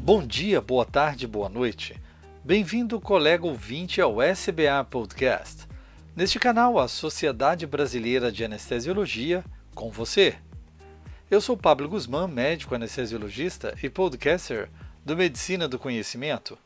[0.00, 1.98] Bom dia, boa tarde, boa noite.
[2.44, 5.66] Bem-vindo, colega ouvinte, ao SBA Podcast.
[6.14, 9.42] Neste canal, a Sociedade Brasileira de Anestesiologia,
[9.74, 10.34] com você.
[11.30, 14.68] Eu sou Pablo Guzmán, médico anestesiologista e podcaster
[15.02, 16.58] do Medicina do Conhecimento.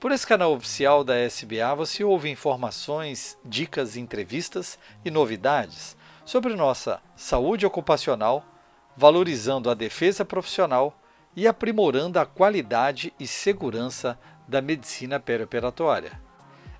[0.00, 7.02] Por esse canal oficial da SBA você ouve informações, dicas, entrevistas e novidades sobre nossa
[7.14, 8.42] saúde ocupacional,
[8.96, 10.98] valorizando a defesa profissional
[11.36, 14.18] e aprimorando a qualidade e segurança
[14.48, 16.18] da medicina perioperatória.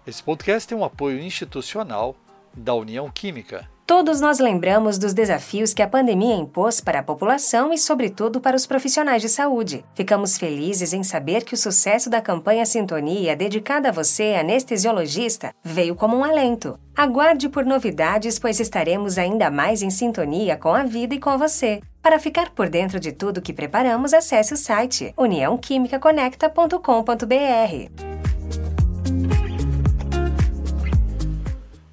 [0.07, 2.17] Esse podcast tem um apoio institucional
[2.55, 3.69] da União Química.
[3.91, 8.57] Todos nós lembramos dos desafios que a pandemia impôs para a população e, sobretudo, para
[8.57, 9.85] os profissionais de saúde.
[9.97, 15.97] Ficamos felizes em saber que o sucesso da campanha Sintonia, dedicada a você, anestesiologista, veio
[15.97, 16.79] como um alento.
[16.97, 21.81] Aguarde por novidades, pois estaremos ainda mais em sintonia com a vida e com você.
[22.01, 28.10] Para ficar por dentro de tudo que preparamos, acesse o site uniãoquimicaconecta.com.br.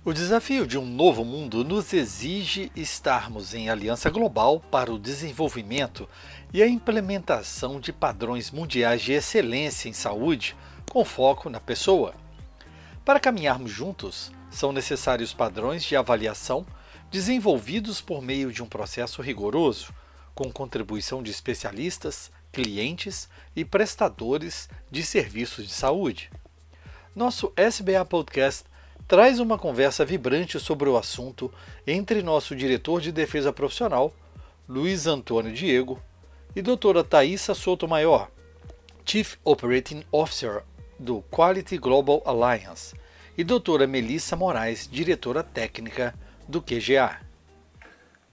[0.08, 6.08] O desafio de um novo mundo nos exige estarmos em aliança global para o desenvolvimento
[6.54, 10.56] e a implementação de padrões mundiais de excelência em saúde
[10.90, 12.16] com foco na pessoa.
[13.04, 16.66] Para caminharmos juntos, são necessários padrões de avaliação
[17.12, 19.94] desenvolvidos por meio de um processo rigoroso,
[20.34, 26.32] com contribuição de especialistas, clientes e prestadores de serviços de saúde.
[27.14, 28.64] Nosso SBA Podcast
[29.08, 31.52] traz uma conversa vibrante sobre o assunto
[31.86, 34.14] entre nosso diretor de defesa profissional,
[34.68, 36.02] Luiz Antônio Diego,
[36.54, 38.28] e doutora Thaisa Sotomayor,
[39.06, 40.64] Chief Operating Officer
[41.00, 42.96] do Quality Global Alliance,
[43.38, 46.14] e doutora Melissa Moraes, diretora técnica
[46.48, 47.22] do QGA.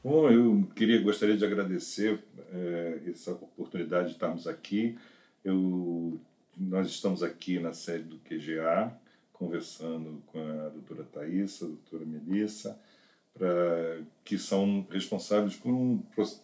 [0.03, 2.19] Bom, eu queria gostaria de agradecer
[2.53, 4.99] é, essa oportunidade de estarmos aqui.
[5.45, 6.21] Eu,
[6.59, 8.93] nós estamos aqui na sede do QGA,
[9.45, 12.79] conversando com a doutora Thaisa, a doutora Melissa,
[13.35, 15.99] pra, que são responsáveis por um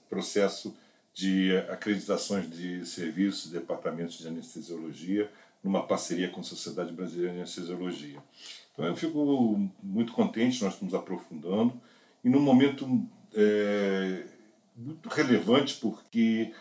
[0.09, 0.77] processo
[1.15, 5.31] de acreditações de serviços departamentos de anestesiologia
[5.63, 8.23] numa parceria com a Sociedade Brasileira de Anestesiologia.
[8.73, 11.79] Então eu fico muito contente, nós estamos aprofundando,
[12.25, 12.87] e num momento
[13.35, 14.25] é,
[14.77, 16.53] muito relevante, porque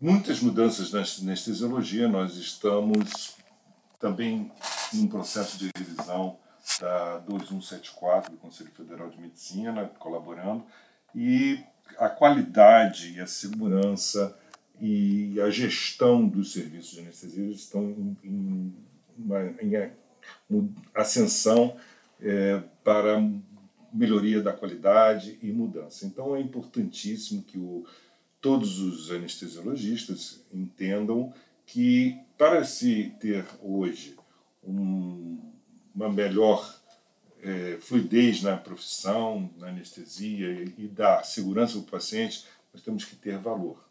[0.00, 3.39] muitas mudanças na anestesiologia, nós estamos
[4.00, 4.50] também
[4.92, 6.38] num processo de revisão
[6.80, 10.64] da 2174 do Conselho Federal de Medicina, colaborando,
[11.14, 11.62] e
[11.98, 14.36] a qualidade e a segurança
[14.80, 18.74] e a gestão dos serviços de anestesia estão em,
[19.18, 19.92] uma, em
[20.94, 21.76] ascensão
[22.20, 23.22] é, para
[23.92, 26.06] melhoria da qualidade e mudança.
[26.06, 27.84] Então é importantíssimo que o,
[28.40, 31.32] todos os anestesiologistas entendam
[31.66, 34.16] que para se ter hoje
[34.64, 35.52] um,
[35.94, 36.74] uma melhor
[37.42, 43.04] é, fluidez na profissão, na anestesia e, e dar segurança para o paciente, nós temos
[43.04, 43.84] que ter valor.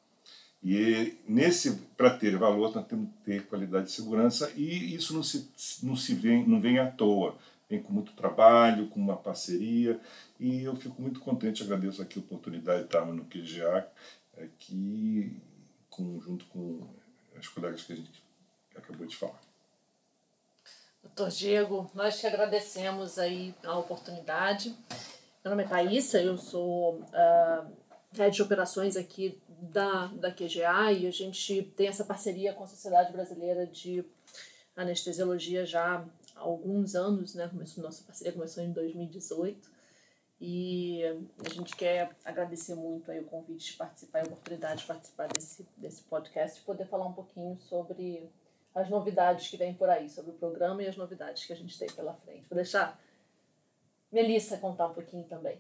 [0.64, 5.22] E nesse para ter valor, nós temos que ter qualidade de segurança e isso não
[5.22, 5.48] se,
[5.84, 7.38] não se vem, não vem à toa.
[7.70, 10.02] Vem com muito trabalho, com uma parceria
[10.40, 13.88] e eu fico muito contente, agradeço aqui a oportunidade de estar no QGA,
[14.42, 15.38] aqui
[15.88, 16.88] com, junto com
[17.38, 18.28] as colegas que a gente
[18.80, 19.40] acabou de falar.
[21.04, 24.76] Doutor Diego, nós te agradecemos aí a oportunidade.
[25.44, 27.72] Meu nome é Thaisa, eu sou uh,
[28.14, 32.68] head de operações aqui da, da QGA e a gente tem essa parceria com a
[32.68, 34.04] Sociedade Brasileira de
[34.76, 37.48] Anestesiologia já há alguns anos, né?
[37.48, 39.70] Começou, nossa parceria começou em 2018
[40.42, 41.04] e
[41.46, 45.68] a gente quer agradecer muito aí o convite de participar, a oportunidade de participar desse,
[45.76, 48.30] desse podcast e poder falar um pouquinho sobre
[48.80, 51.78] as novidades que vêm por aí sobre o programa e as novidades que a gente
[51.78, 52.48] tem pela frente.
[52.50, 53.00] Vou deixar
[54.12, 55.60] Melissa contar um pouquinho também.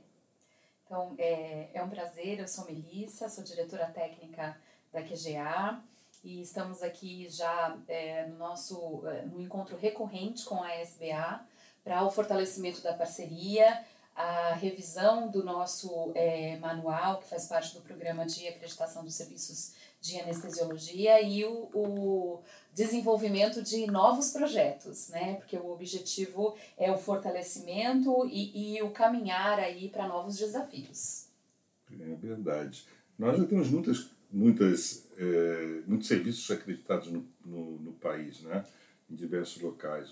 [0.85, 4.57] Então, é, é um prazer, eu sou Melissa, sou diretora técnica
[4.91, 5.79] da QGA
[6.23, 11.45] e estamos aqui já é, no nosso é, no encontro recorrente com a SBA
[11.83, 17.81] para o fortalecimento da parceria, a revisão do nosso é, manual, que faz parte do
[17.81, 25.35] programa de acreditação dos serviços de anestesiologia e o, o desenvolvimento de novos projetos, né?
[25.35, 31.27] Porque o objetivo é o fortalecimento e, e o caminhar aí para novos desafios.
[31.91, 32.85] É verdade.
[33.17, 38.65] Nós já temos muitas, muitas, é, muitos serviços acreditados no, no, no, país, né?
[39.09, 40.11] Em diversos locais.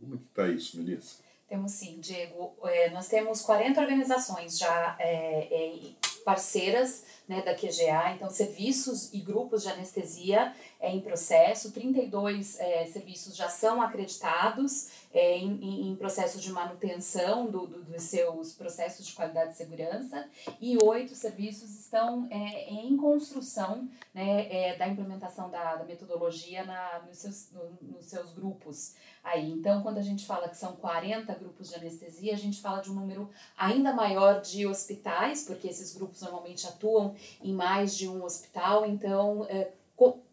[0.00, 1.23] Como é que está isso, Melissa?
[1.48, 2.56] Temos sim, Diego.
[2.64, 5.72] É, nós temos 40 organizações já é, é,
[6.24, 12.84] parceiras né, da QGA, então serviços e grupos de anestesia é, em processo, 32 é,
[12.86, 19.06] serviços já são acreditados é, em, em processo de manutenção do, do, dos seus processos
[19.06, 20.28] de qualidade e segurança.
[20.60, 27.04] E oito serviços estão é, em construção né, é, da implementação da, da metodologia na,
[27.06, 28.94] nos, seus, no, nos seus grupos.
[29.22, 32.82] Aí, então, quando a gente fala que são 40 grupos de anestesia, a gente fala
[32.82, 38.08] de um número ainda maior de hospitais, porque esses grupos normalmente atuam em mais de
[38.08, 39.68] um hospital, então, é,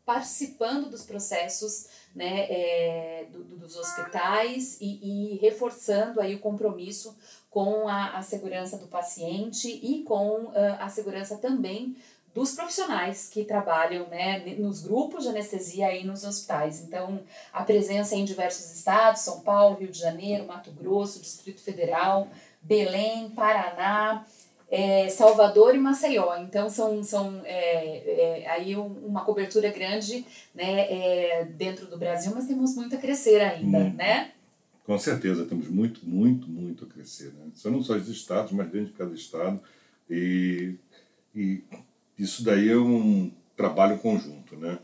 [0.06, 7.16] participando dos processos né, é, do, do, dos hospitais e, e, reforçando aí o compromisso
[7.50, 11.96] com a, a segurança do paciente e com uh, a segurança também
[12.34, 16.82] dos profissionais que trabalham né, nos grupos de anestesia e nos hospitais.
[16.82, 22.28] Então, a presença em diversos estados, São Paulo, Rio de Janeiro, Mato Grosso, Distrito Federal,
[22.62, 24.26] Belém, Paraná,
[24.72, 26.34] é, Salvador e Maceió.
[26.38, 30.26] Então, são, são é, é, aí uma cobertura grande
[30.56, 33.94] né, é, dentro do Brasil, mas temos muito a crescer ainda, hum.
[33.94, 34.32] né?
[34.86, 37.34] Com certeza, temos muito, muito, muito a crescer.
[37.34, 37.52] Né?
[37.54, 39.60] São não só os estados, mas dentro de cada estado.
[40.10, 40.76] E,
[41.36, 41.62] e
[42.18, 44.80] isso daí é um trabalho conjunto, né?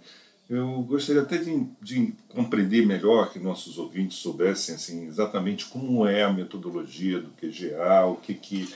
[0.49, 6.23] Eu gostaria até de, de, compreender melhor que nossos ouvintes soubessem assim, exatamente como é
[6.23, 8.73] a metodologia do QGA, o que, que,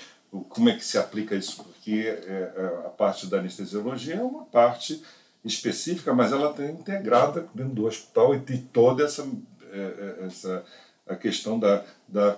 [0.49, 4.45] como é que se aplica isso, porque é, é, a parte da anestesiologia é uma
[4.45, 5.01] parte
[5.43, 9.27] específica, mas ela está integrada dentro do hospital e tem toda essa,
[9.71, 10.63] é, essa
[11.07, 12.37] a questão da, da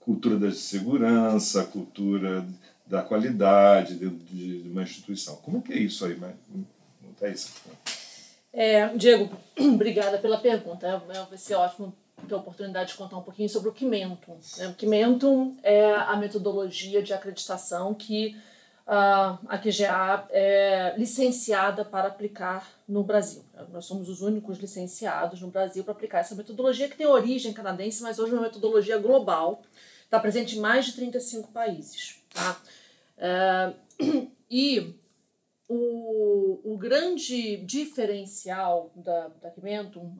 [0.00, 2.46] cultura da segurança, cultura
[2.86, 5.36] da qualidade de, de, uma instituição.
[5.36, 7.52] Como é que é isso aí, mas não está isso?
[8.52, 11.02] É, Diego, obrigada pela pergunta.
[11.28, 11.92] Vai ser ótimo
[12.26, 14.38] ter a oportunidade de contar um pouquinho sobre o Quimentum.
[14.58, 14.68] Né?
[14.68, 18.36] O Quimentum é a metodologia de acreditação que
[18.86, 23.44] uh, a QGA é licenciada para aplicar no Brasil.
[23.72, 28.02] Nós somos os únicos licenciados no Brasil para aplicar essa metodologia que tem origem canadense,
[28.02, 29.62] mas hoje é uma metodologia global.
[30.04, 32.20] Está presente em mais de 35 países.
[32.32, 32.56] Tá?
[33.18, 34.94] Uh, e
[35.68, 39.52] o, o grande diferencial da, da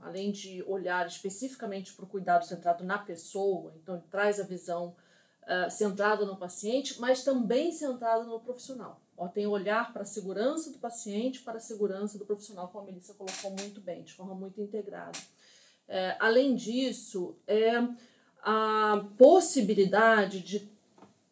[0.03, 4.97] além de olhar especificamente para o cuidado centrado na pessoa, então traz a visão
[5.43, 9.01] uh, centrada no paciente, mas também centrada no profissional.
[9.17, 12.87] Ó, tem olhar para a segurança do paciente, para a segurança do profissional, como a
[12.87, 15.19] Melissa colocou muito bem, de forma muito integrada.
[15.89, 17.73] É, além disso, é
[18.43, 20.76] a possibilidade de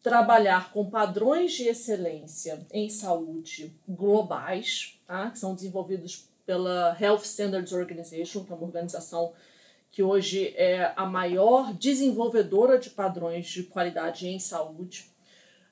[0.05, 5.31] trabalhar com padrões de excelência em saúde globais, tá?
[5.31, 9.33] que são desenvolvidos pela Health Standards Organization, que é uma organização
[9.91, 15.09] que hoje é a maior desenvolvedora de padrões de qualidade em saúde.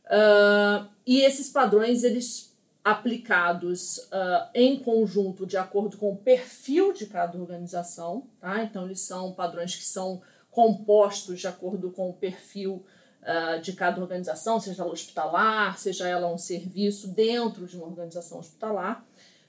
[0.06, 7.06] Uh, e esses padrões, eles aplicados uh, em conjunto de acordo com o perfil de
[7.06, 8.64] cada organização, tá?
[8.64, 12.84] Então, eles são padrões que são compostos de acordo com o perfil
[13.24, 18.40] uh, de cada organização, seja ela hospitalar, seja ela um serviço dentro de uma organização
[18.40, 19.06] hospitalar,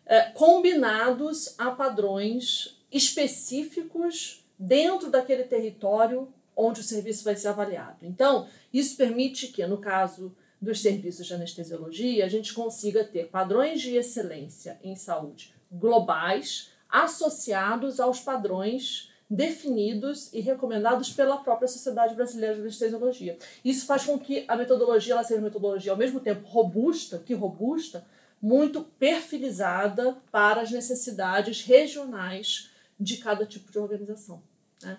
[0.06, 7.98] uh, combinados a padrões específicos dentro daquele território onde o serviço vai ser avaliado.
[8.02, 13.80] Então, isso permite que, no caso dos serviços de anestesiologia, a gente consiga ter padrões
[13.80, 22.54] de excelência em saúde globais associados aos padrões definidos e recomendados pela própria Sociedade Brasileira
[22.54, 23.38] de Anestesiologia.
[23.64, 27.34] Isso faz com que a metodologia ela seja uma metodologia ao mesmo tempo robusta, que
[27.34, 28.04] robusta,
[28.40, 34.42] muito perfilizada para as necessidades regionais de cada tipo de organização.
[34.82, 34.98] Né?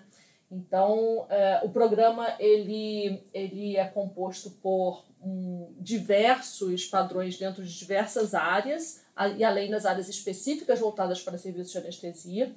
[0.50, 8.34] Então, é, o programa ele, ele é composto por um, diversos padrões dentro de diversas
[8.34, 9.04] áreas,
[9.36, 12.54] e além das áreas específicas voltadas para serviços de anestesia.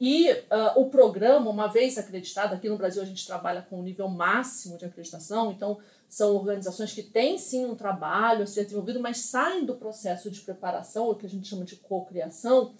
[0.00, 3.82] E uh, o programa, uma vez acreditado, aqui no Brasil a gente trabalha com o
[3.82, 5.78] nível máximo de acreditação, então
[6.08, 10.40] são organizações que têm sim um trabalho a ser desenvolvido, mas saem do processo de
[10.40, 12.72] preparação, o que a gente chama de cocriação,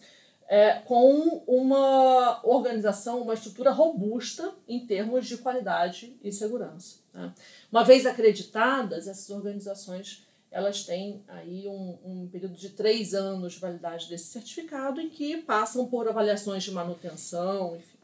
[0.48, 6.96] é, com uma organização, uma estrutura robusta em termos de qualidade e segurança.
[7.12, 7.32] Né?
[7.70, 13.60] Uma vez acreditadas, essas organizações elas têm aí um, um período de três anos de
[13.60, 17.98] validade desse certificado em que passam por avaliações de manutenção, enfim.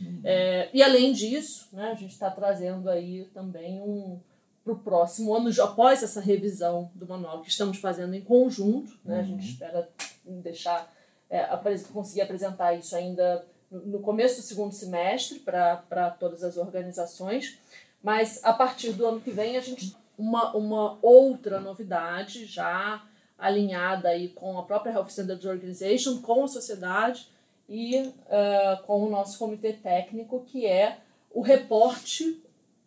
[0.00, 0.20] Uhum.
[0.24, 4.20] É, e além disso, né, a gente está trazendo aí também um
[4.64, 9.16] para o próximo ano, após essa revisão do manual que estamos fazendo em conjunto, né,
[9.16, 9.20] uhum.
[9.20, 9.50] a gente uhum.
[9.50, 9.88] espera
[10.24, 10.92] deixar
[11.28, 11.48] é,
[11.92, 17.58] conseguir apresentar isso ainda no começo do segundo semestre para todas as organizações,
[18.02, 23.02] mas a partir do ano que vem a gente uma, uma outra novidade já
[23.38, 27.28] alinhada aí com a própria Health Standards Organization, com a sociedade
[27.68, 30.98] e uh, com o nosso comitê técnico, que é
[31.30, 32.40] o reporte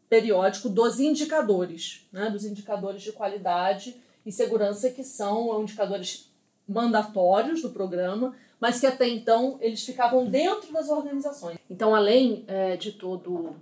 [0.07, 6.31] periódico dos indicadores, né, dos indicadores de qualidade e segurança, que são indicadores
[6.67, 11.57] mandatórios do programa, mas que até então eles ficavam dentro das organizações.
[11.69, 13.55] Então, além é, de todo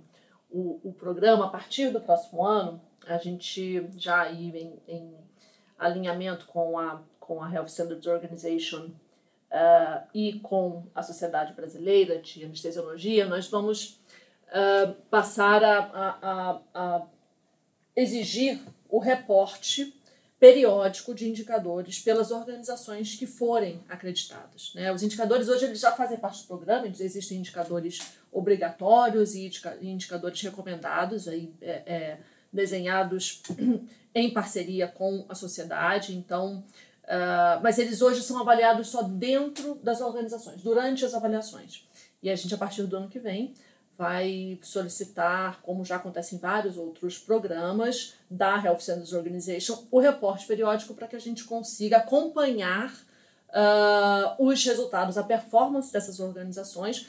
[0.50, 5.14] o, o programa, a partir do próximo ano, a gente já aí em, em
[5.78, 8.90] alinhamento com a, com a Health Standards Organization
[9.54, 14.00] uh, e com a Sociedade Brasileira de Anestesiologia, nós vamos
[14.48, 17.06] uh, passar a, a, a,
[17.96, 19.94] exigir o reporte
[20.38, 24.72] periódico de indicadores pelas organizações que forem acreditadas.
[24.74, 24.92] Né?
[24.92, 30.40] Os indicadores hoje eles já fazem parte do programa, eles existem indicadores obrigatórios e indicadores
[30.42, 32.18] recomendados, aí, é, é,
[32.54, 33.42] desenhados
[34.14, 36.16] em parceria com a sociedade.
[36.16, 36.64] Então,
[37.04, 41.86] uh, mas eles hoje são avaliados só dentro das organizações, durante as avaliações.
[42.22, 43.52] E a gente, a partir do ano que vem,
[43.98, 50.46] vai solicitar, como já acontece em vários outros programas da Health Standards Organization, o reporte
[50.46, 52.92] periódico para que a gente consiga acompanhar
[53.50, 57.06] uh, os resultados, a performance dessas organizações,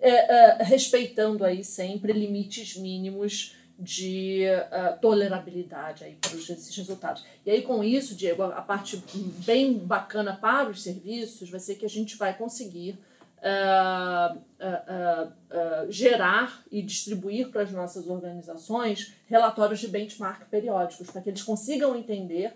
[0.00, 7.24] é, é, respeitando aí sempre limites mínimos de uh, tolerabilidade aí para esses resultados.
[7.46, 9.00] E aí com isso, Diego, a parte
[9.46, 12.98] bem bacana para os serviços vai ser que a gente vai conseguir
[13.38, 21.30] uh, uh, gerar e distribuir para as nossas organizações relatórios de benchmark periódicos, para que
[21.30, 22.54] eles consigam entender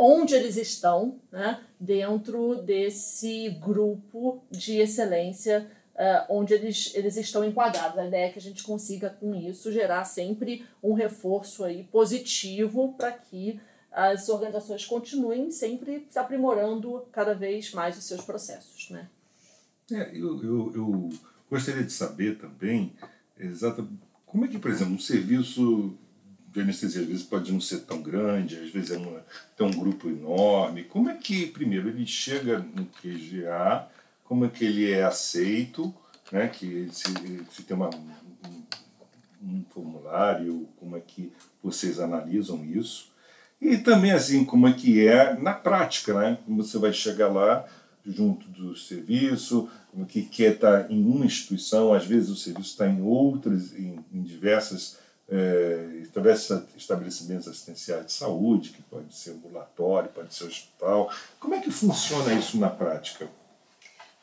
[0.00, 7.98] onde eles estão né, dentro desse grupo de excelência uh, onde eles, eles estão enquadrados.
[7.98, 12.94] A ideia é que a gente consiga, com isso, gerar sempre um reforço aí positivo
[12.96, 18.90] para que as organizações continuem sempre se aprimorando cada vez mais os seus processos.
[18.90, 19.08] Né?
[19.90, 21.10] É, eu, eu, eu
[21.50, 22.92] gostaria de saber também
[23.38, 25.96] exatamente como é que, por exemplo, um serviço
[26.52, 29.24] de anestesia às vezes pode não ser tão grande, às vezes é uma,
[29.56, 30.84] tem um grupo enorme.
[30.84, 33.88] Como é que, primeiro, ele chega no QGA
[34.28, 35.92] como é que ele é aceito,
[36.30, 36.48] né?
[36.48, 37.08] que se,
[37.50, 38.62] se tem uma, um,
[39.42, 41.32] um formulário, como é que
[41.62, 43.10] vocês analisam isso.
[43.60, 46.38] E também assim, como é que é na prática, né?
[46.44, 47.66] Como você vai chegar lá
[48.06, 52.70] junto do serviço, como que quer estar tá em uma instituição, às vezes o serviço
[52.70, 56.02] está em outras, em, em diversas é,
[56.76, 61.10] estabelecimentos assistenciais de saúde, que pode ser ambulatório, pode ser hospital.
[61.40, 63.28] Como é que funciona isso na prática?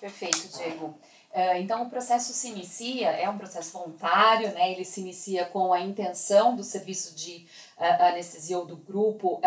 [0.05, 0.85] Perfeito, Diego.
[1.33, 4.71] Uh, então, o processo se inicia, é um processo voluntário, né?
[4.71, 7.47] ele se inicia com a intenção do serviço de
[7.77, 9.41] uh, anestesia ou do grupo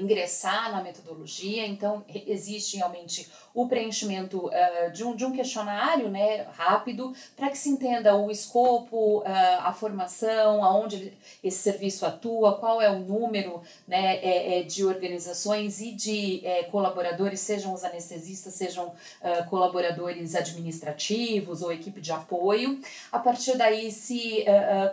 [0.00, 4.50] ingressar na metodologia, então existe realmente o preenchimento
[4.92, 10.62] de, um, de um questionário né, rápido para que se entenda o escopo, a formação,
[10.62, 11.12] aonde
[11.42, 16.64] esse serviço atua, qual é o número né, é, é de organizações e de é,
[16.64, 18.92] colaboradores, sejam os anestesistas, sejam
[19.48, 22.80] colaboradores administrativos ou equipe de apoio.
[23.10, 24.44] A partir daí se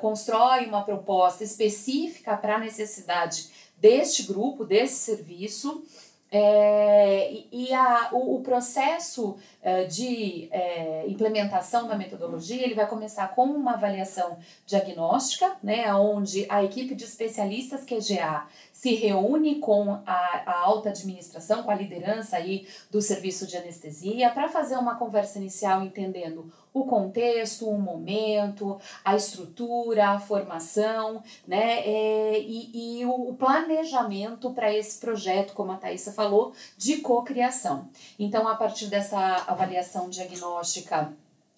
[0.01, 5.83] constrói uma proposta específica para necessidade deste grupo, desse serviço.
[6.29, 13.29] É, e, a, o, o processo é, de é, implementação da metodologia ele vai começar
[13.33, 20.43] com uma avaliação diagnóstica, né, onde a equipe de especialistas QGA se reúne com a,
[20.45, 25.39] a alta administração, com a liderança aí do serviço de anestesia, para fazer uma conversa
[25.39, 33.33] inicial entendendo o contexto, o momento, a estrutura, a formação, né, é, e, e o
[33.33, 37.89] planejamento para esse projeto, como a Thaisa falou, de cocriação.
[38.17, 41.13] Então, a partir dessa avaliação diagnóstica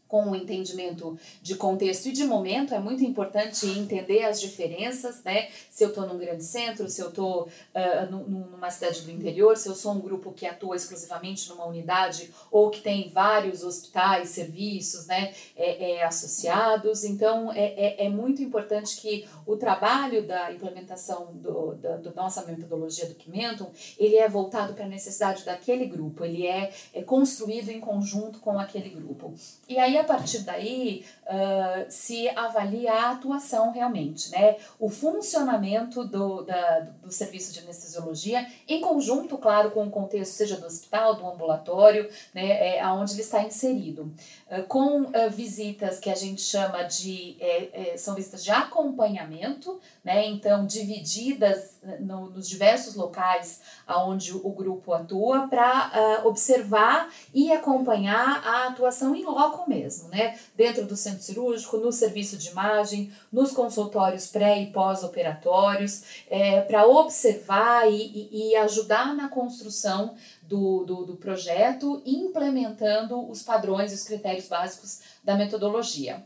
[0.09, 5.49] com o entendimento de contexto e de momento, é muito importante entender as diferenças, né?
[5.69, 9.69] Se eu estou num grande centro, se eu estou uh, numa cidade do interior, se
[9.69, 15.05] eu sou um grupo que atua exclusivamente numa unidade ou que tem vários hospitais, serviços,
[15.05, 15.31] né?
[15.55, 17.03] É, é associados.
[17.03, 22.43] Então, é, é, é, muito importante que o trabalho da implementação do, da do nossa
[22.45, 23.67] metodologia do Quimentum,
[23.99, 28.59] ele é voltado para a necessidade daquele grupo, ele é, é construído em conjunto com
[28.59, 29.35] aquele grupo.
[29.67, 34.57] E aí, a partir daí uh, se avalia a atuação realmente, né?
[34.79, 40.57] O funcionamento do, da, do serviço de anestesiologia, em conjunto, claro, com o contexto, seja
[40.57, 44.13] do hospital, do ambulatório, né, é, aonde ele está inserido.
[44.49, 49.79] Uh, com uh, visitas que a gente chama de, é, é, são visitas de acompanhamento,
[50.03, 50.25] né?
[50.27, 58.67] Então, divididas no, nos diversos locais aonde o grupo atua para observar e acompanhar a
[58.67, 60.38] atuação em loco mesmo, né?
[60.55, 66.88] Dentro do centro cirúrgico, no serviço de imagem, nos consultórios pré e pós-operatórios, é, para
[66.88, 73.96] observar e, e, e, ajudar na construção do, do, do projeto, implementando os padrões e
[73.96, 76.24] os critérios básicos da metodologia.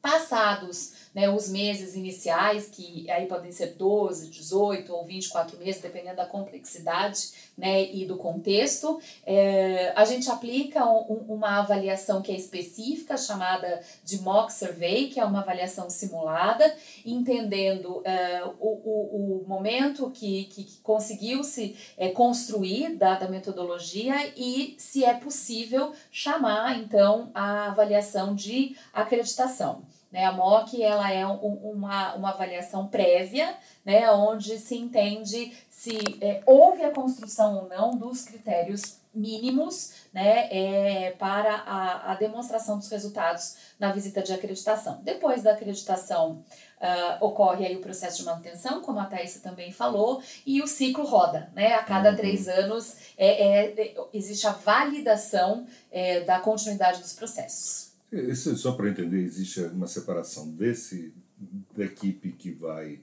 [0.00, 6.16] Passados né, os meses iniciais, que aí podem ser 12, 18 ou 24 meses, dependendo
[6.16, 12.36] da complexidade né, e do contexto, é, a gente aplica um, uma avaliação que é
[12.36, 16.74] específica, chamada de mock survey, que é uma avaliação simulada,
[17.04, 24.74] entendendo é, o, o, o momento que, que, conseguiu-se é, construir da, da metodologia e
[24.78, 29.84] se é possível chamar, então, a avaliação de acreditação.
[30.10, 30.24] Né?
[30.24, 34.10] A MOC ela é um, uma, uma avaliação prévia, né?
[34.10, 41.10] onde se entende se é, houve a construção ou não dos critérios mínimos né, é,
[41.18, 45.00] para a, a demonstração dos resultados na visita de acreditação.
[45.02, 46.44] Depois da acreditação,
[46.80, 51.04] uh, ocorre aí o processo de manutenção, como a Thaisa também falou, e o ciclo
[51.04, 51.50] roda.
[51.54, 51.74] Né?
[51.74, 52.16] A cada uhum.
[52.16, 57.89] três anos é, é, é, existe a validação é, da continuidade dos processos.
[58.12, 61.12] Isso, só para entender, existe uma separação desse
[61.76, 63.00] da equipe que vai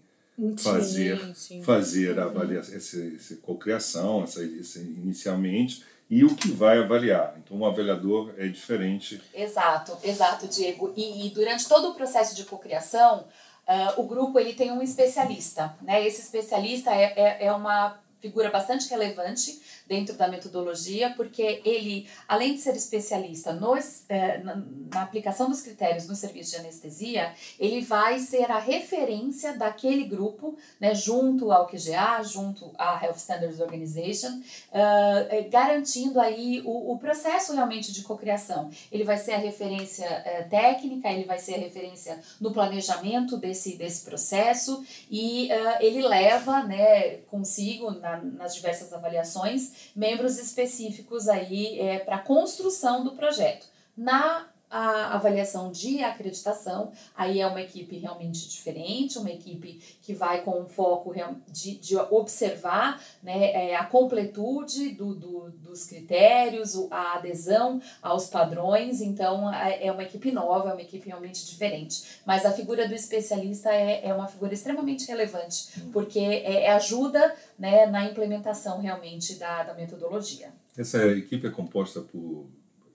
[0.60, 1.64] fazer sim, sim.
[1.64, 2.32] fazer a uhum.
[2.32, 7.36] avaliação, essa, essa cocriação, essa, essa inicialmente e o que vai avaliar.
[7.38, 9.22] Então, um avaliador é diferente.
[9.34, 10.94] Exato, exato, Diego.
[10.96, 13.26] E, e durante todo o processo de cocriação,
[13.68, 16.06] uh, o grupo ele tem um especialista, né?
[16.06, 22.56] Esse especialista é, é, é uma figura bastante relevante dentro da metodologia, porque ele, além
[22.56, 28.20] de ser especialista nos, eh, na, aplicação dos critérios no serviço de anestesia, ele vai
[28.20, 35.50] ser a referência daquele grupo, né, junto ao QGA, junto à Health Standards Organization, uh,
[35.50, 38.70] garantindo aí o, o processo realmente de cocriação.
[38.92, 40.08] Ele vai ser a referência
[40.50, 47.18] técnica, ele vai ser a referência no planejamento desse, desse processo e ele leva né,
[47.30, 53.68] consigo, na, nas diversas avaliações, membros específicos aí é, para a construção do projeto.
[53.96, 60.44] Na a avaliação de acreditação, aí é uma equipe realmente diferente, uma equipe que vai
[60.44, 61.14] com um foco
[61.48, 69.00] de, de observar né, é, a completude do, do, dos critérios, a adesão aos padrões,
[69.00, 72.22] então é uma equipe nova, é uma equipe realmente diferente.
[72.26, 77.34] Mas a figura do especialista é, é uma figura extremamente relevante, porque é, é ajuda
[77.58, 80.50] né, na implementação realmente da, da metodologia.
[80.78, 82.48] Essa equipe é composta por.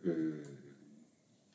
[0.04, 0.51] Eh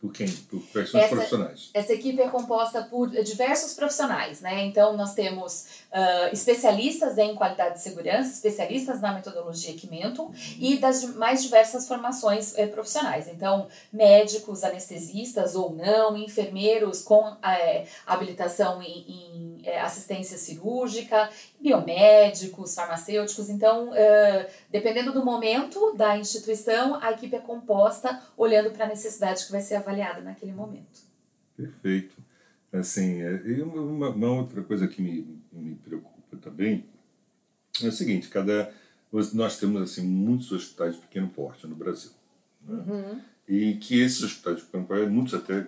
[0.07, 0.27] por quem?
[0.27, 1.69] Por são os profissionais?
[1.73, 4.63] Essa equipe é composta por diversos profissionais, né?
[4.63, 10.33] Então, nós temos uh, especialistas em qualidade de segurança, especialistas na metodologia Equimento uhum.
[10.59, 13.27] e das mais diversas formações eh, profissionais.
[13.27, 22.73] Então, médicos, anestesistas ou não, enfermeiros com eh, habilitação em, em eh, assistência cirúrgica, biomédicos,
[22.73, 23.49] farmacêuticos.
[23.49, 29.45] Então, uh, dependendo do momento da instituição, a equipe é composta olhando para a necessidade
[29.45, 31.01] que vai ser avaliada naquele momento.
[31.55, 32.15] Perfeito.
[32.79, 36.85] Assim, é, e uma, uma outra coisa que me, me preocupa também
[37.81, 38.73] é o seguinte, cada
[39.33, 42.11] nós temos assim muitos hospitais de pequeno porte no Brasil.
[42.61, 42.83] Né?
[42.87, 43.21] Uhum.
[43.47, 45.65] E que esses hospitais de pequeno porte, muitos até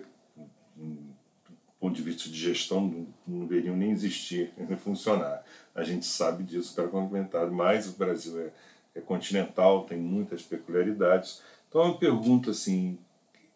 [1.80, 5.42] ponto de vista de gestão, não, não deveriam nem existir, nem funcionar.
[5.74, 8.52] A gente sabe disso, para complementar, mas o Brasil é,
[8.94, 11.40] é continental, tem muitas peculiaridades.
[11.68, 12.98] Então, eu pergunto assim,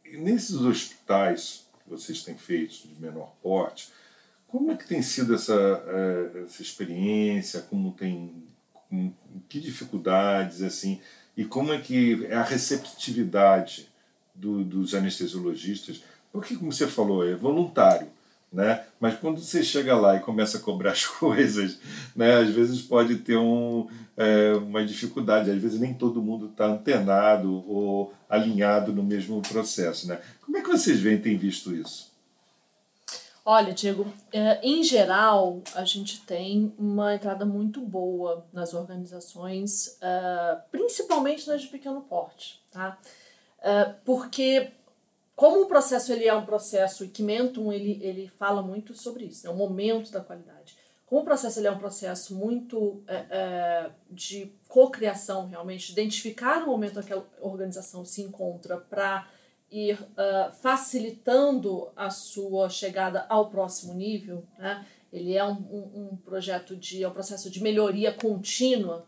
[0.05, 3.93] nesses hospitais que vocês têm feito de menor porte,
[4.49, 7.61] como é que tem sido essa, é, essa experiência?
[7.63, 8.45] Como tem,
[8.89, 9.13] com,
[9.49, 11.01] que dificuldades assim?
[11.37, 13.89] E como é que é a receptividade
[14.35, 16.03] do, dos anestesiologistas?
[16.33, 18.09] Porque, como você falou, é voluntário
[18.55, 18.85] né?
[19.01, 21.79] Mas quando você chega lá e começa a cobrar as coisas,
[22.15, 22.37] né?
[22.37, 27.69] Às vezes pode ter um, é, uma dificuldade, às vezes nem todo mundo está antenado
[27.69, 30.21] ou alinhado no mesmo processo, né?
[30.41, 32.15] Como é que vocês veem, têm visto isso?
[33.47, 40.63] Olha, Diego, é, em geral, a gente tem uma entrada muito boa nas organizações, uh,
[40.71, 42.97] principalmente nas de pequeno porte, tá?
[43.59, 44.71] Uh, porque
[45.37, 49.47] como o processo ele é um processo, e Kimenton ele, ele fala muito sobre isso,
[49.47, 50.77] né, o momento da qualidade.
[51.07, 56.69] Como o processo ele é um processo muito é, é, de cocriação, realmente, identificar o
[56.69, 59.29] momento que a organização se encontra para
[59.71, 64.87] ir uh, facilitando a sua chegada ao próximo nível, né?
[65.13, 69.07] ele é um, um, um projeto de é um processo de melhoria contínua.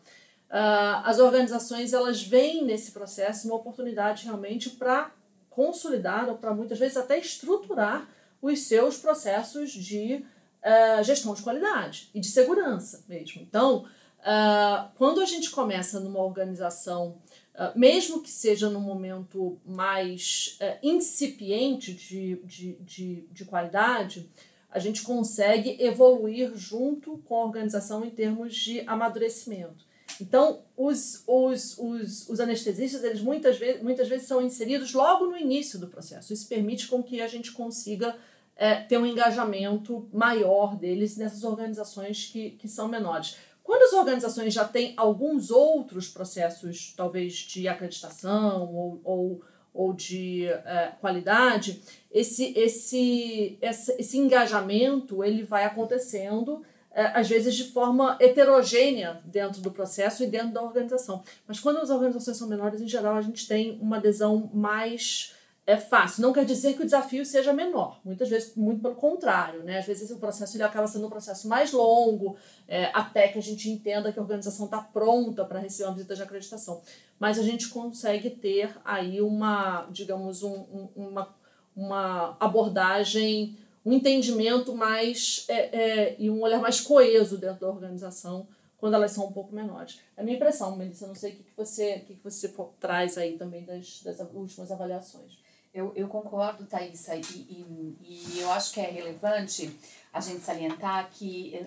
[0.49, 5.11] Uh, as organizações elas veem nesse processo uma oportunidade realmente para
[5.57, 8.07] consolidar ou para muitas vezes até estruturar
[8.43, 10.23] os seus processos de
[10.63, 13.41] uh, gestão de qualidade e de segurança mesmo.
[13.41, 13.87] Então,
[14.21, 17.17] uh, quando a gente começa numa organização,
[17.55, 24.29] uh, mesmo que seja num momento mais incipiente de, de, de, de qualidade,
[24.71, 29.87] a gente consegue evoluir junto com a organização em termos de amadurecimento.
[30.21, 35.37] Então, os, os, os, os anestesistas, eles muitas vezes, muitas vezes são inseridos logo no
[35.37, 36.33] início do processo.
[36.33, 38.17] Isso permite com que a gente consiga
[38.57, 43.37] é, ter um engajamento maior deles nessas organizações que, que são menores.
[43.63, 49.41] Quando as organizações já têm alguns outros processos, talvez de acreditação ou, ou,
[49.75, 56.63] ou de é, qualidade, esse, esse, esse, esse engajamento ele vai acontecendo
[57.05, 61.23] às vezes de forma heterogênea dentro do processo e dentro da organização.
[61.47, 65.35] Mas quando as organizações são menores, em geral, a gente tem uma adesão mais
[65.67, 66.23] é fácil.
[66.23, 67.99] Não quer dizer que o desafio seja menor.
[68.05, 69.65] Muitas vezes, muito pelo contrário.
[69.65, 69.79] Né?
[69.79, 72.37] Às vezes o processo ele acaba sendo um processo mais longo,
[72.69, 76.15] é, até que a gente entenda que a organização está pronta para receber uma visita
[76.15, 76.81] de acreditação.
[77.19, 81.35] Mas a gente consegue ter aí uma, digamos, um, um, uma,
[81.75, 88.49] uma abordagem um entendimento mais é, é, e um olhar mais coeso dentro da organização
[88.77, 90.01] quando elas são um pouco menores.
[90.17, 93.17] É a minha impressão, Melissa, não sei o que, que você, que, que você traz
[93.17, 95.39] aí também das, das últimas avaliações.
[95.73, 99.79] Eu, eu concordo, Thaisa, e, e, e eu acho que é relevante
[100.13, 101.67] a gente salientar que eh,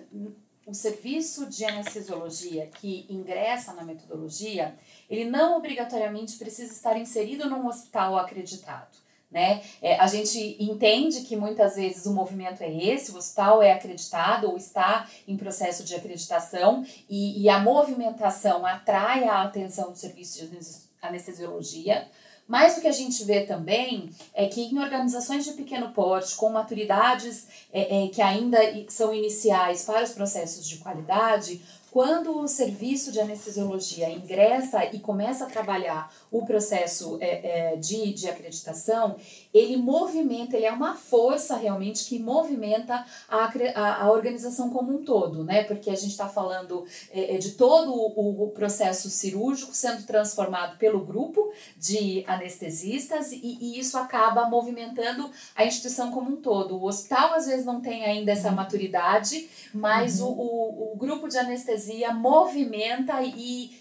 [0.66, 4.76] o serviço de anestesiologia que ingressa na metodologia,
[5.10, 9.09] ele não obrigatoriamente precisa estar inserido num hospital acreditado.
[9.32, 9.62] Né?
[9.80, 14.50] É, a gente entende que muitas vezes o movimento é esse, o hospital é acreditado
[14.50, 20.48] ou está em processo de acreditação e, e a movimentação atrai a atenção do serviço
[20.48, 20.60] de
[21.00, 22.08] anestesiologia.
[22.48, 26.50] Mas o que a gente vê também é que em organizações de pequeno porte, com
[26.50, 31.62] maturidades é, é, que ainda são iniciais para os processos de qualidade,
[31.92, 38.14] quando o serviço de anestesiologia ingressa e começa a trabalhar o processo é, é, de,
[38.14, 39.16] de acreditação,
[39.54, 45.04] ele movimenta, ele é uma força realmente que movimenta a, a, a organização como um
[45.04, 45.64] todo, né?
[45.64, 50.78] Porque a gente está falando é, é, de todo o, o, processo cirúrgico sendo transformado
[50.78, 56.76] pelo grupo de anestesistas e, e, isso acaba movimentando a instituição como um todo.
[56.76, 60.30] O hospital às vezes não tem ainda essa maturidade, mas uhum.
[60.30, 63.79] o, o, o grupo de anestesia movimenta e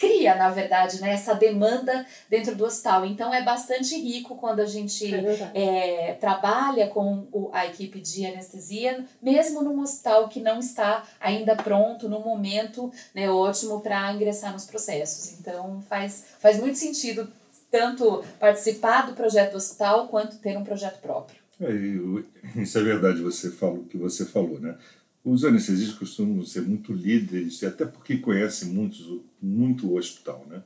[0.00, 3.04] cria, na verdade, né, essa demanda dentro do hospital.
[3.04, 8.24] Então é bastante rico quando a gente é é, trabalha com o, a equipe de
[8.24, 14.54] anestesia, mesmo num hospital que não está ainda pronto, no momento né, ótimo para ingressar
[14.54, 15.38] nos processos.
[15.38, 17.28] Então faz, faz muito sentido
[17.70, 21.38] tanto participar do projeto do hospital quanto ter um projeto próprio.
[21.60, 24.76] É, isso é verdade, você falou que você falou, né?
[25.24, 30.46] Os anestesistas costumam ser muito líderes, até porque conhecem muito, o hospital.
[30.48, 30.62] Né?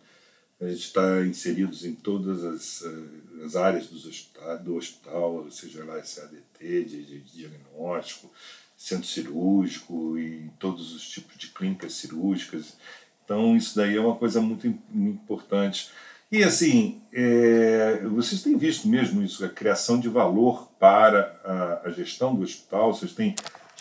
[0.61, 5.85] A gente está inseridos em todas as, eh, as áreas dos hospital, do hospital, seja
[5.85, 8.31] lá SADT, de, de diagnóstico,
[8.77, 12.77] centro cirúrgico e todos os tipos de clínicas cirúrgicas.
[13.25, 15.90] Então, isso daí é uma coisa muito importante.
[16.31, 21.90] E assim, é, vocês têm visto mesmo isso, a criação de valor para a, a
[21.90, 22.95] gestão do hospital?
[22.95, 23.35] Vocês têm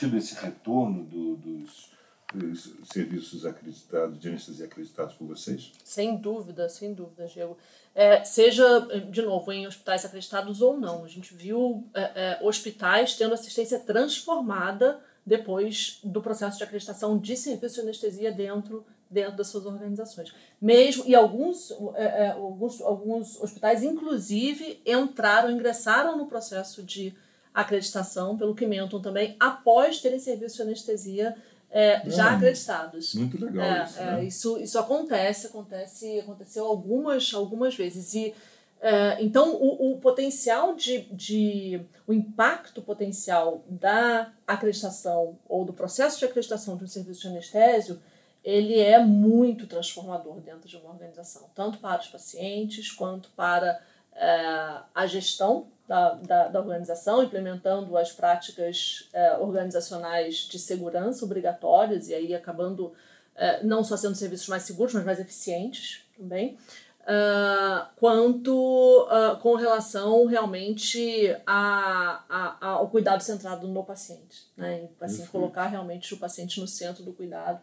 [0.04, 1.92] tido esse retorno do, dos,
[2.34, 5.72] dos, serviços acreditados, de anestesia acreditados por vocês?
[5.84, 7.58] Sem dúvida, sem dúvida, Diego.
[7.96, 11.04] É, seja, de novo, em hospitais acreditados ou não.
[11.04, 17.38] A gente viu é, é, hospitais tendo assistência transformada depois do processo de acreditação de
[17.38, 20.34] serviço de anestesia dentro dentro das suas organizações.
[20.60, 27.14] Mesmo e alguns, é, é, alguns, alguns hospitais, inclusive, entraram, ingressaram no processo de
[27.54, 31.36] acreditação pelo Quimenton também, após terem serviços de anestesia
[31.70, 33.16] é, já acreditados.
[33.16, 34.24] Muito legal é, isso, é, né?
[34.26, 34.60] isso.
[34.60, 38.14] Isso acontece, acontece, aconteceu algumas, algumas vezes.
[38.14, 38.34] E,
[38.80, 41.82] é, então, o, o potencial de, de.
[42.06, 48.00] o impacto potencial da acreditação ou do processo de acreditação de um serviço de anestésio
[48.44, 53.82] ele é muito transformador dentro de uma organização, tanto para os pacientes quanto para
[54.14, 62.08] é, a gestão da, da, da, organização, implementando as práticas é, organizacionais de segurança obrigatórias
[62.08, 62.94] e aí acabando
[63.36, 66.58] é, não só sendo serviços mais seguros, mas mais eficientes também.
[67.04, 74.48] Uh, quanto uh, com relação realmente a, a, ao cuidado centrado no paciente.
[74.56, 74.88] Né?
[75.02, 77.60] Assim, colocar realmente o paciente no centro do cuidado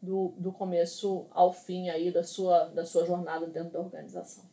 [0.00, 4.44] do, do começo ao fim aí da sua, da sua jornada dentro da organização.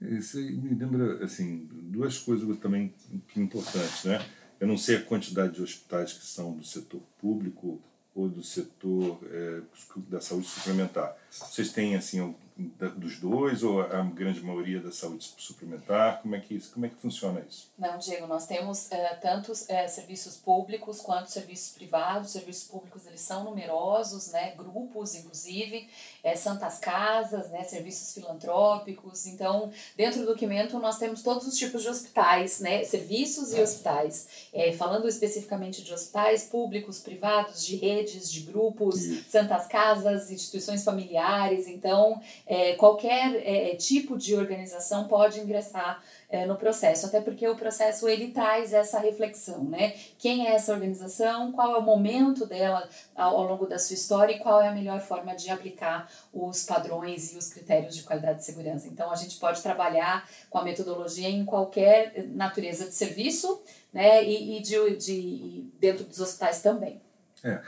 [0.00, 2.94] Isso me lembra assim, duas coisas também
[3.36, 4.04] importantes.
[4.04, 4.24] Né?
[4.60, 7.80] Eu não sei a quantidade de hospitais que são do setor público
[8.14, 9.60] ou do setor é,
[10.08, 11.16] da saúde suplementar.
[11.38, 16.22] Vocês têm assim dos dois ou a grande maioria da saúde suplementar?
[16.22, 17.70] Como é que isso, como é que funciona isso?
[17.78, 22.30] Não, Diego, nós temos é, tantos é, serviços públicos quanto serviços privados.
[22.30, 25.86] Serviços públicos eles são numerosos, né, grupos inclusive,
[26.24, 29.26] é, santas casas, né, serviços filantrópicos.
[29.26, 34.48] Então, dentro do documento nós temos todos os tipos de hospitais, né, serviços e hospitais.
[34.54, 41.25] É, falando especificamente de hospitais públicos, privados, de redes, de grupos, santas casas, instituições familiares.
[41.68, 47.54] Então, é, qualquer é, tipo de organização pode ingressar é, no processo, até porque o
[47.54, 49.94] processo ele traz essa reflexão, né?
[50.18, 54.34] Quem é essa organização, qual é o momento dela ao, ao longo da sua história
[54.34, 58.38] e qual é a melhor forma de aplicar os padrões e os critérios de qualidade
[58.38, 58.88] de segurança.
[58.88, 63.62] Então a gente pode trabalhar com a metodologia em qualquer natureza de serviço,
[63.92, 64.24] né?
[64.24, 67.00] E, e de, de dentro dos hospitais também.
[67.44, 67.60] É.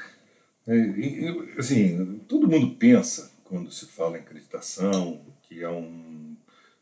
[0.67, 6.37] é assim, todo mundo pensa quando se fala em acreditação, que é um,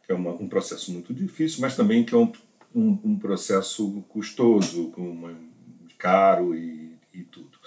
[0.05, 2.33] que é uma, um processo muito difícil, mas também que é um,
[2.75, 5.35] um, um processo custoso, uma,
[5.99, 7.59] caro e, e tudo.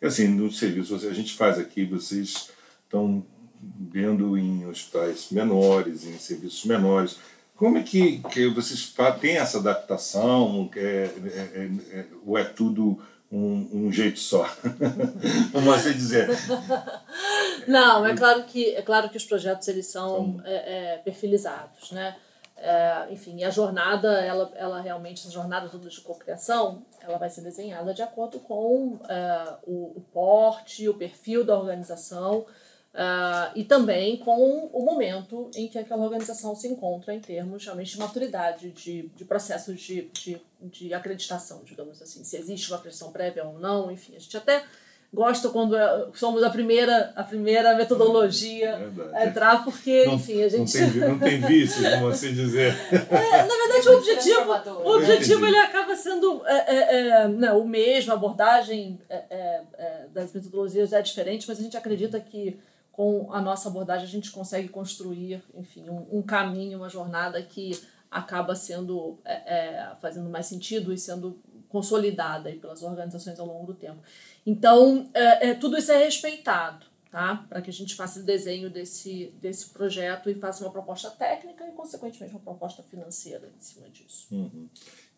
[0.00, 2.50] E assim, no serviço a gente faz aqui, vocês
[2.84, 3.24] estão
[3.60, 7.18] vendo em hospitais menores, em serviços menores.
[7.56, 10.70] Como é que, que vocês têm essa adaptação?
[10.76, 14.48] É, é, é, ou é tudo um, um jeito só.
[15.52, 16.28] Vamos assim dizer.
[17.66, 22.16] Não, é claro que é claro que os projetos eles são é, é, perfilizados, né?
[22.60, 27.42] É, enfim, a jornada, ela, ela realmente, a jornada toda de cocriação, ela vai ser
[27.42, 32.44] desenhada de acordo com é, o, o porte, o perfil da organização,
[32.94, 37.92] Uh, e também com o momento em que aquela organização se encontra em termos realmente
[37.92, 43.12] de maturidade, de, de processos de, de, de acreditação, digamos assim, se existe uma pressão
[43.12, 44.64] prévia ou não, enfim, a gente até
[45.12, 48.68] gosta quando é, somos a primeira, a primeira metodologia
[49.14, 50.78] é a entrar, porque, não, enfim, a gente...
[50.78, 52.74] Não tem, não tem vícios, como assim dizer.
[52.92, 54.52] É, na verdade, o objetivo,
[54.84, 58.98] o objetivo ele acaba sendo é, é, é, não, o mesmo, a abordagem
[60.12, 62.58] das metodologias é diferente, mas a gente acredita que
[62.98, 67.80] com a nossa abordagem a gente consegue construir, enfim, um, um caminho, uma jornada que
[68.10, 73.74] acaba sendo é, é, fazendo mais sentido e sendo consolidada pelas organizações ao longo do
[73.74, 74.02] tempo.
[74.44, 77.46] Então, é, é tudo isso é respeitado, tá?
[77.48, 81.68] Para que a gente faça o desenho desse, desse projeto e faça uma proposta técnica
[81.68, 84.26] e, consequentemente, uma proposta financeira em cima disso.
[84.32, 84.68] Uhum.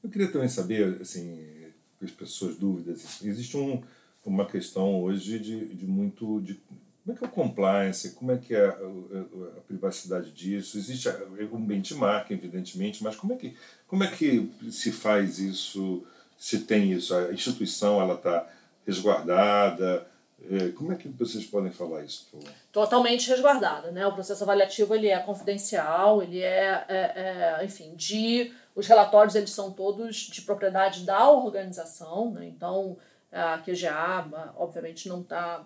[0.04, 3.82] Eu queria também saber, assim, as pessoas dúvidas, existe um,
[4.22, 6.60] uma questão hoje de, de muito de
[7.04, 8.10] como é que é o compliance?
[8.12, 10.76] Como é que é a, a, a privacidade disso?
[10.76, 11.08] Existe
[11.52, 16.04] um benchmark, evidentemente, mas como é que, como é que se faz isso?
[16.38, 17.14] Se tem isso?
[17.14, 18.46] A instituição ela está
[18.86, 20.06] resguardada?
[20.48, 22.28] É, como é que vocês podem falar isso?
[22.72, 24.06] Totalmente resguardada, né?
[24.06, 29.50] O processo avaliativo ele é confidencial, ele é, é, é, enfim, de os relatórios eles
[29.50, 32.46] são todos de propriedade da organização, né?
[32.46, 32.96] Então
[33.32, 35.64] a QGA, obviamente, não está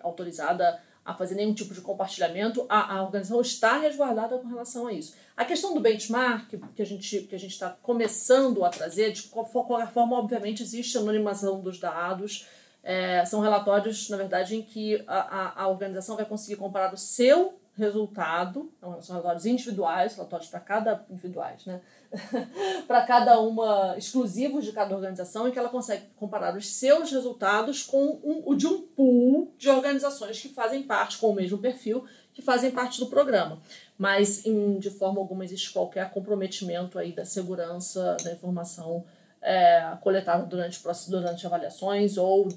[0.00, 4.92] autorizada a fazer nenhum tipo de compartilhamento, a, a organização está resguardada com relação a
[4.92, 5.14] isso.
[5.36, 9.22] A questão do benchmark, que a gente que a gente está começando a trazer, de
[9.22, 12.48] qualquer forma, obviamente, existe anonimação dos dados,
[12.82, 16.96] é, são relatórios, na verdade, em que a, a, a organização vai conseguir comparar o
[16.96, 21.80] seu resultado, então, são relatórios individuais, relatórios para cada individuais, né?
[22.88, 27.82] para cada uma exclusivos de cada organização, em que ela consegue comparar os seus resultados
[27.82, 32.04] com um, o de um pool de organizações que fazem parte, com o mesmo perfil,
[32.32, 33.60] que fazem parte do programa.
[33.98, 39.04] Mas em, de forma alguma existe qualquer comprometimento aí da segurança da informação
[39.42, 42.48] é, coletada durante, durante avaliações ou,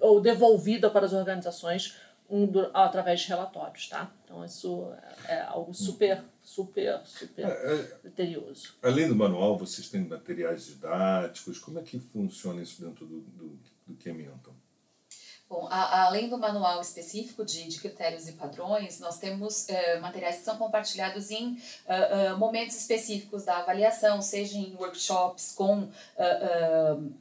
[0.00, 1.96] ou devolvida para as organizações
[2.32, 4.10] um, através de relatórios, tá?
[4.32, 4.90] Então isso
[5.28, 8.72] é algo super, super, super é, é, criterioso.
[8.82, 11.58] Além do manual, vocês têm materiais didáticos?
[11.58, 14.54] Como é que funciona isso dentro do, do, do Camilton?
[15.52, 20.36] Bom, a, além do manual específico de, de critérios e padrões, nós temos uh, materiais
[20.36, 25.90] que são compartilhados em uh, uh, momentos específicos da avaliação, seja em workshops com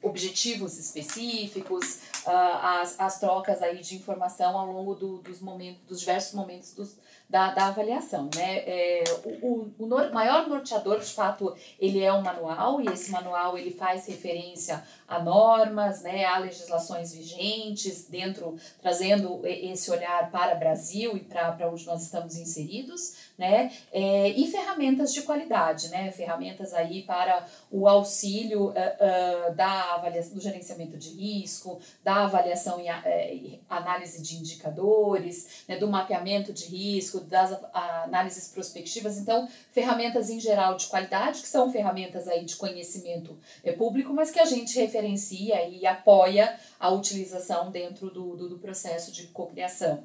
[0.01, 6.33] objetivos específicos, as, as trocas aí de informação ao longo do, dos, momentos, dos diversos
[6.33, 6.95] momentos dos,
[7.31, 8.29] da, da avaliação.
[8.35, 8.57] Né?
[8.67, 9.03] É,
[9.41, 13.71] o, o, o maior norteador, de fato, ele é um manual, e esse manual ele
[13.71, 21.19] faz referência a normas, né, a legislações vigentes, dentro trazendo esse olhar para Brasil e
[21.19, 27.45] para onde nós estamos inseridos, né, é, e ferramentas de qualidade, né, ferramentas aí para
[27.69, 34.21] o auxílio uh, uh, da avaliação, do gerenciamento de risco, da avaliação e uh, análise
[34.21, 40.87] de indicadores, né, do mapeamento de risco, das análises prospectivas, então ferramentas em geral de
[40.87, 45.85] qualidade, que são ferramentas aí de conhecimento é, público, mas que a gente referencia e
[45.85, 50.03] apoia a utilização dentro do, do, do processo de cocriação.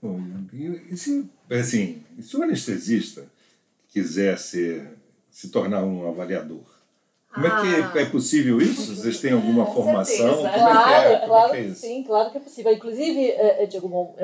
[0.00, 0.20] Bom,
[0.52, 3.30] e, se, assim, se o anestesista
[3.88, 4.98] quiser ser,
[5.30, 6.71] se tornar um avaliador,
[7.32, 8.94] como ah, é que é, é possível isso?
[8.94, 10.36] Vocês têm alguma formação?
[10.36, 11.26] Como claro, é que é?
[11.26, 12.72] claro é que, é sim, claro que é possível.
[12.72, 14.14] Inclusive, é, Diego, bom,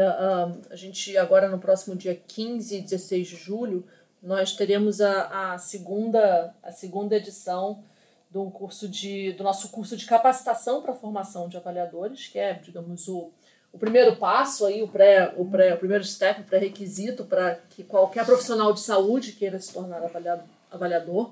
[0.71, 3.85] a gente agora no próximo dia 15 e 16 de julho,
[4.23, 7.83] nós teremos a, a, segunda, a segunda edição
[8.31, 13.09] do curso de do nosso curso de capacitação para formação de avaliadores, que é, digamos,
[13.09, 13.31] o,
[13.73, 17.83] o primeiro passo aí, o pré, o pré, o primeiro step, o pré-requisito para que
[17.83, 21.31] qualquer profissional de saúde queira se tornar avaliado, avaliador,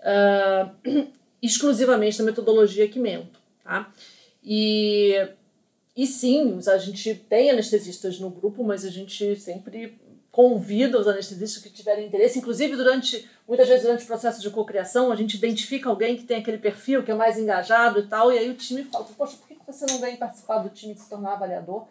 [0.00, 1.08] uh,
[1.42, 3.92] exclusivamente na metodologia Quimento, tá?
[4.42, 5.14] E
[5.96, 11.62] e sim, a gente tem anestesistas no grupo, mas a gente sempre convida os anestesistas
[11.62, 15.88] que tiverem interesse, inclusive durante, muitas vezes durante o processo de cocriação, a gente identifica
[15.88, 18.84] alguém que tem aquele perfil, que é mais engajado e tal, e aí o time
[18.84, 21.86] fala, poxa, por que você não vem participar do time de se tornar avaliador?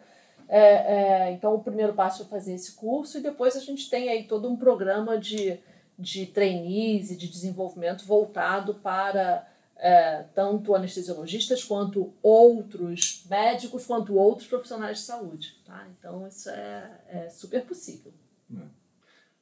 [0.48, 4.08] É, é, então, o primeiro passo é fazer esse curso e depois a gente tem
[4.08, 5.60] aí todo um programa de,
[6.00, 14.48] de trainees e de desenvolvimento voltado para é, tanto anestesiologistas quanto outros médicos, quanto outros
[14.48, 15.56] profissionais de saúde.
[15.66, 15.86] Tá?
[15.98, 18.12] Então, isso é, é super possível.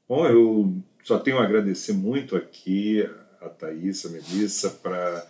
[0.08, 3.02] Bom, eu só tenho a agradecer muito aqui
[3.40, 5.26] a Thaís, a Melissa, pra,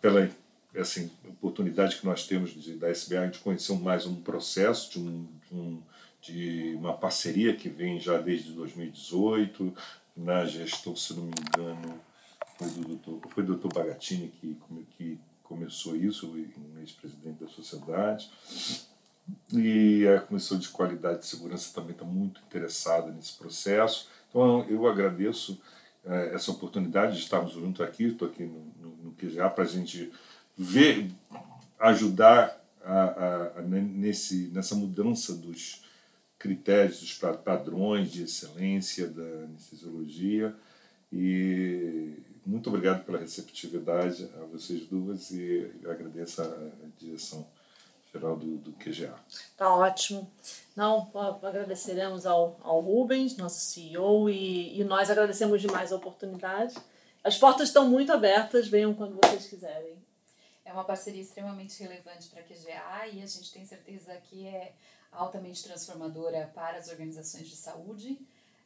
[0.00, 0.30] pela
[0.76, 5.26] assim, oportunidade que nós temos de, da SBA de conhecer mais um processo, de, um,
[5.50, 5.82] um,
[6.20, 9.74] de uma parceria que vem já desde 2018,
[10.20, 12.00] na gestão, se não me engano,
[12.58, 14.56] foi do doutor, foi do doutor Bagatini que,
[14.96, 18.30] que começou isso, o ex-presidente da sociedade.
[19.52, 24.08] E a Comissão de Qualidade e Segurança também está muito interessada nesse processo.
[24.28, 25.60] Então, eu agradeço
[26.04, 29.66] eh, essa oportunidade de estarmos juntos aqui, estou aqui no, no, no QGA, para a
[29.66, 30.12] gente
[30.56, 31.10] ver,
[31.78, 35.82] ajudar a, a, a, nesse, nessa mudança dos
[36.40, 37.12] critérios, dos
[37.44, 40.56] padrões de excelência da anestesiologia.
[41.12, 42.14] E
[42.46, 47.46] muito obrigado pela receptividade a vocês duas e agradeço a direção
[48.12, 49.14] geral do, do QGA.
[49.56, 50.28] Tá ótimo.
[50.74, 51.10] Não,
[51.42, 56.74] agradeceremos ao, ao Rubens, nosso CEO, e, e nós agradecemos demais a oportunidade.
[57.22, 59.94] As portas estão muito abertas, venham quando vocês quiserem.
[60.64, 64.72] É uma parceria extremamente relevante para a QGA e a gente tem certeza que é
[65.12, 68.18] altamente transformadora para as organizações de saúde.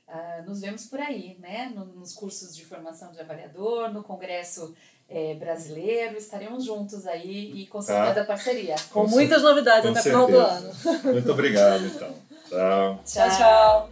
[0.07, 1.73] Uh, nos vemos por aí, né?
[1.75, 4.75] nos cursos de formação de avaliador, no congresso
[5.09, 6.17] é, brasileiro.
[6.17, 8.23] Estaremos juntos aí e consolidando tá.
[8.23, 8.77] a parceria.
[8.91, 10.73] Com, Com muitas novidades até o final do ano.
[11.05, 12.15] Muito obrigado, então.
[12.49, 13.01] Tchau.
[13.05, 13.91] Tchau, tchau.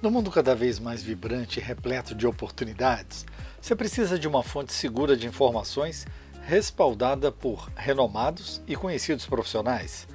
[0.00, 3.24] No mundo cada vez mais vibrante e repleto de oportunidades,
[3.60, 6.06] você precisa de uma fonte segura de informações
[6.42, 10.06] respaldada por renomados e conhecidos profissionais.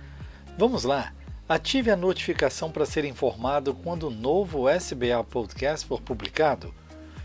[0.58, 1.14] Vamos lá!
[1.48, 6.74] Ative a notificação para ser informado quando o novo SBA Podcast for publicado